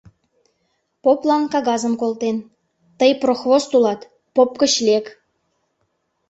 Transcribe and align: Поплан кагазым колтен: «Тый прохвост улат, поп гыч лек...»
Поплан 1.03 1.43
кагазым 1.53 1.93
колтен: 2.01 2.37
«Тый 2.99 3.11
прохвост 3.21 3.69
улат, 3.77 4.01
поп 4.35 4.51
гыч 4.61 4.73
лек...» 4.87 5.05